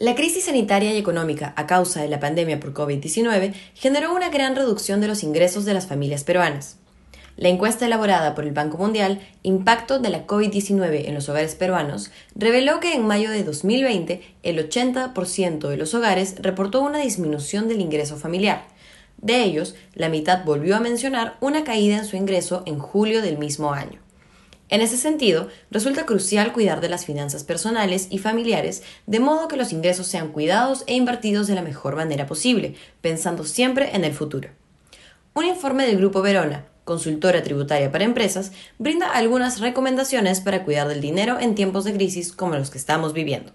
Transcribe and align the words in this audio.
La 0.00 0.14
crisis 0.14 0.44
sanitaria 0.44 0.94
y 0.94 0.96
económica 0.96 1.52
a 1.56 1.66
causa 1.66 2.00
de 2.00 2.08
la 2.08 2.20
pandemia 2.20 2.60
por 2.60 2.72
COVID-19 2.72 3.52
generó 3.74 4.14
una 4.14 4.28
gran 4.28 4.54
reducción 4.54 5.00
de 5.00 5.08
los 5.08 5.24
ingresos 5.24 5.64
de 5.64 5.74
las 5.74 5.88
familias 5.88 6.22
peruanas. 6.22 6.76
La 7.36 7.48
encuesta 7.48 7.86
elaborada 7.86 8.36
por 8.36 8.44
el 8.44 8.52
Banco 8.52 8.78
Mundial, 8.78 9.20
Impacto 9.42 9.98
de 9.98 10.10
la 10.10 10.24
COVID-19 10.24 11.08
en 11.08 11.14
los 11.14 11.28
hogares 11.28 11.56
peruanos, 11.56 12.12
reveló 12.36 12.78
que 12.78 12.94
en 12.94 13.08
mayo 13.08 13.28
de 13.30 13.42
2020 13.42 14.22
el 14.44 14.70
80% 14.70 15.68
de 15.68 15.76
los 15.76 15.94
hogares 15.94 16.36
reportó 16.38 16.80
una 16.80 16.98
disminución 16.98 17.66
del 17.66 17.80
ingreso 17.80 18.16
familiar. 18.16 18.66
De 19.20 19.42
ellos, 19.42 19.74
la 19.94 20.08
mitad 20.08 20.44
volvió 20.44 20.76
a 20.76 20.80
mencionar 20.80 21.36
una 21.40 21.64
caída 21.64 21.96
en 21.96 22.04
su 22.04 22.16
ingreso 22.16 22.62
en 22.66 22.78
julio 22.78 23.20
del 23.20 23.36
mismo 23.36 23.72
año. 23.72 23.98
En 24.70 24.82
ese 24.82 24.98
sentido, 24.98 25.48
resulta 25.70 26.04
crucial 26.04 26.52
cuidar 26.52 26.80
de 26.80 26.90
las 26.90 27.06
finanzas 27.06 27.42
personales 27.42 28.06
y 28.10 28.18
familiares 28.18 28.82
de 29.06 29.18
modo 29.18 29.48
que 29.48 29.56
los 29.56 29.72
ingresos 29.72 30.06
sean 30.06 30.28
cuidados 30.28 30.84
e 30.86 30.94
invertidos 30.94 31.46
de 31.46 31.54
la 31.54 31.62
mejor 31.62 31.96
manera 31.96 32.26
posible, 32.26 32.74
pensando 33.00 33.44
siempre 33.44 33.96
en 33.96 34.04
el 34.04 34.12
futuro. 34.12 34.50
Un 35.32 35.46
informe 35.46 35.86
del 35.86 35.96
Grupo 35.96 36.20
Verona, 36.20 36.66
consultora 36.84 37.42
tributaria 37.42 37.90
para 37.90 38.04
empresas, 38.04 38.52
brinda 38.78 39.10
algunas 39.10 39.60
recomendaciones 39.60 40.40
para 40.40 40.64
cuidar 40.64 40.88
del 40.88 41.00
dinero 41.00 41.38
en 41.40 41.54
tiempos 41.54 41.84
de 41.84 41.94
crisis 41.94 42.32
como 42.32 42.56
los 42.56 42.70
que 42.70 42.78
estamos 42.78 43.14
viviendo. 43.14 43.52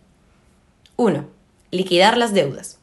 1. 0.96 1.28
Liquidar 1.70 2.18
las 2.18 2.34
deudas. 2.34 2.80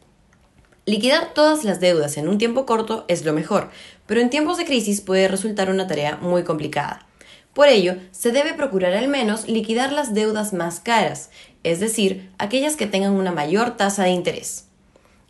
Liquidar 0.87 1.34
todas 1.34 1.65
las 1.65 1.81
deudas 1.81 2.17
en 2.17 2.28
un 2.28 2.39
tiempo 2.39 2.67
corto 2.67 3.05
es 3.09 3.25
lo 3.25 3.33
mejor, 3.33 3.70
pero 4.06 4.20
en 4.20 4.31
tiempos 4.31 4.56
de 4.56 4.65
crisis 4.65 5.01
puede 5.01 5.28
resultar 5.28 5.70
una 5.70 5.87
tarea 5.87 6.17
muy 6.17 6.42
complicada. 6.45 7.06
Por 7.55 7.69
ello, 7.69 7.97
se 8.13 8.31
debe 8.31 8.55
procurar 8.55 8.95
al 8.95 9.09
menos 9.09 9.49
liquidar 9.49 9.93
las 9.93 10.15
deudas 10.15 10.53
más 10.53 10.81
caras, 10.81 11.31
es 11.63 11.81
decir, 11.81 12.31
aquellas 12.39 12.77
que 12.77 12.87
tengan 12.87 13.13
una 13.13 13.33
mayor 13.33 13.77
tasa 13.77 14.05
de 14.05 14.11
interés. 14.11 14.67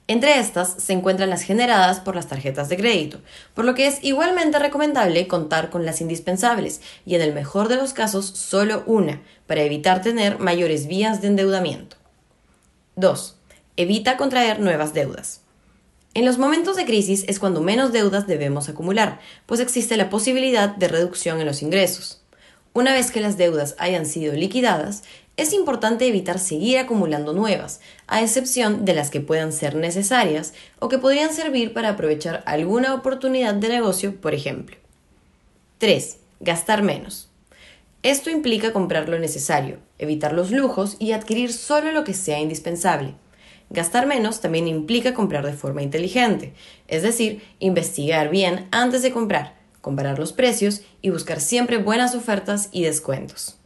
Entre 0.06 0.40
estas 0.40 0.74
se 0.82 0.92
encuentran 0.92 1.30
las 1.30 1.42
generadas 1.42 2.00
por 2.00 2.16
las 2.16 2.26
tarjetas 2.26 2.68
de 2.68 2.76
crédito, 2.76 3.20
por 3.54 3.64
lo 3.64 3.74
que 3.74 3.86
es 3.86 4.02
igualmente 4.02 4.58
recomendable 4.58 5.28
contar 5.28 5.70
con 5.70 5.86
las 5.86 6.00
indispensables 6.00 6.80
y 7.06 7.14
en 7.14 7.22
el 7.22 7.32
mejor 7.32 7.68
de 7.68 7.76
los 7.76 7.92
casos 7.92 8.26
solo 8.26 8.82
una, 8.86 9.22
para 9.46 9.62
evitar 9.62 10.02
tener 10.02 10.40
mayores 10.40 10.88
vías 10.88 11.22
de 11.22 11.28
endeudamiento. 11.28 11.96
2. 12.96 13.36
Evita 13.76 14.16
contraer 14.16 14.58
nuevas 14.58 14.94
deudas. 14.94 15.42
En 16.12 16.24
los 16.24 16.38
momentos 16.38 16.74
de 16.74 16.84
crisis 16.84 17.24
es 17.28 17.38
cuando 17.38 17.60
menos 17.60 17.92
deudas 17.92 18.26
debemos 18.26 18.68
acumular, 18.68 19.20
pues 19.46 19.60
existe 19.60 19.96
la 19.96 20.10
posibilidad 20.10 20.68
de 20.74 20.88
reducción 20.88 21.40
en 21.40 21.46
los 21.46 21.62
ingresos. 21.62 22.20
Una 22.72 22.92
vez 22.92 23.12
que 23.12 23.20
las 23.20 23.36
deudas 23.36 23.76
hayan 23.78 24.06
sido 24.06 24.34
liquidadas, 24.34 25.04
es 25.36 25.52
importante 25.52 26.06
evitar 26.06 26.40
seguir 26.40 26.78
acumulando 26.78 27.32
nuevas, 27.32 27.80
a 28.08 28.22
excepción 28.22 28.84
de 28.84 28.94
las 28.94 29.10
que 29.10 29.20
puedan 29.20 29.52
ser 29.52 29.76
necesarias 29.76 30.52
o 30.80 30.88
que 30.88 30.98
podrían 30.98 31.32
servir 31.32 31.72
para 31.72 31.90
aprovechar 31.90 32.42
alguna 32.44 32.92
oportunidad 32.92 33.54
de 33.54 33.68
negocio, 33.68 34.20
por 34.20 34.34
ejemplo. 34.34 34.76
3. 35.78 36.18
Gastar 36.40 36.82
menos. 36.82 37.28
Esto 38.02 38.30
implica 38.30 38.72
comprar 38.72 39.08
lo 39.08 39.18
necesario, 39.18 39.78
evitar 39.98 40.32
los 40.32 40.50
lujos 40.50 40.96
y 40.98 41.12
adquirir 41.12 41.52
solo 41.52 41.92
lo 41.92 42.02
que 42.02 42.14
sea 42.14 42.40
indispensable. 42.40 43.14
Gastar 43.70 44.06
menos 44.06 44.40
también 44.40 44.66
implica 44.66 45.14
comprar 45.14 45.46
de 45.46 45.52
forma 45.52 45.82
inteligente, 45.82 46.52
es 46.88 47.02
decir, 47.02 47.42
investigar 47.60 48.28
bien 48.28 48.66
antes 48.72 49.02
de 49.02 49.12
comprar, 49.12 49.54
comparar 49.80 50.18
los 50.18 50.32
precios 50.32 50.82
y 51.02 51.10
buscar 51.10 51.40
siempre 51.40 51.78
buenas 51.78 52.16
ofertas 52.16 52.68
y 52.72 52.82
descuentos. 52.82 53.56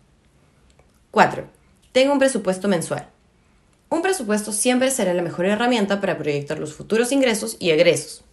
4. 1.11 1.47
Tenga 1.93 2.13
un 2.13 2.19
presupuesto 2.19 2.69
mensual. 2.69 3.09
Un 3.89 4.03
presupuesto 4.03 4.53
siempre 4.53 4.91
será 4.91 5.15
la 5.15 5.23
mejor 5.23 5.47
herramienta 5.47 6.01
para 6.03 6.19
proyectar 6.19 6.59
los 6.59 6.75
futuros 6.75 7.11
ingresos 7.11 7.57
y 7.59 7.71
egresos. 7.71 8.25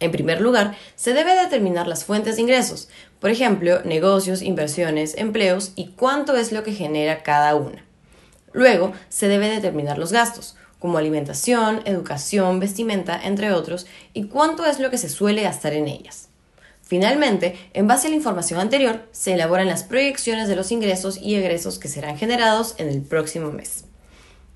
En 0.00 0.10
primer 0.10 0.40
lugar, 0.40 0.76
se 0.96 1.12
debe 1.12 1.34
determinar 1.34 1.86
las 1.86 2.04
fuentes 2.04 2.36
de 2.36 2.42
ingresos, 2.42 2.88
por 3.20 3.30
ejemplo, 3.30 3.82
negocios, 3.84 4.42
inversiones, 4.42 5.16
empleos 5.16 5.72
y 5.76 5.88
cuánto 5.88 6.36
es 6.36 6.50
lo 6.50 6.62
que 6.64 6.72
genera 6.72 7.22
cada 7.22 7.54
una. 7.54 7.87
Luego, 8.52 8.92
se 9.08 9.28
debe 9.28 9.48
determinar 9.48 9.98
los 9.98 10.12
gastos, 10.12 10.56
como 10.78 10.98
alimentación, 10.98 11.82
educación, 11.84 12.60
vestimenta, 12.60 13.20
entre 13.22 13.52
otros, 13.52 13.86
y 14.14 14.24
cuánto 14.24 14.64
es 14.64 14.78
lo 14.78 14.90
que 14.90 14.98
se 14.98 15.08
suele 15.08 15.42
gastar 15.42 15.72
en 15.72 15.88
ellas. 15.88 16.28
Finalmente, 16.82 17.58
en 17.74 17.86
base 17.86 18.06
a 18.06 18.10
la 18.10 18.16
información 18.16 18.60
anterior, 18.60 19.02
se 19.12 19.34
elaboran 19.34 19.66
las 19.66 19.84
proyecciones 19.84 20.48
de 20.48 20.56
los 20.56 20.72
ingresos 20.72 21.18
y 21.18 21.34
egresos 21.34 21.78
que 21.78 21.88
serán 21.88 22.16
generados 22.16 22.74
en 22.78 22.88
el 22.88 23.02
próximo 23.02 23.52
mes. 23.52 23.84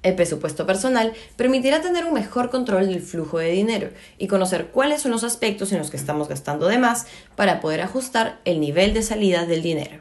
El 0.02 0.14
presupuesto 0.14 0.66
personal 0.66 1.12
permitirá 1.36 1.80
tener 1.80 2.06
un 2.06 2.14
mejor 2.14 2.50
control 2.50 2.88
del 2.88 3.02
flujo 3.02 3.38
de 3.38 3.50
dinero 3.50 3.90
y 4.18 4.26
conocer 4.26 4.68
cuáles 4.68 5.02
son 5.02 5.12
los 5.12 5.24
aspectos 5.24 5.72
en 5.72 5.78
los 5.78 5.90
que 5.90 5.96
estamos 5.96 6.28
gastando 6.28 6.66
de 6.68 6.78
más 6.78 7.06
para 7.36 7.60
poder 7.60 7.82
ajustar 7.82 8.40
el 8.44 8.60
nivel 8.60 8.94
de 8.94 9.02
salida 9.02 9.46
del 9.46 9.62
dinero. 9.62 10.00